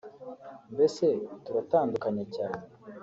mbese 0.73 1.05
turatandukanye 1.45 2.23
cyane 2.35 2.63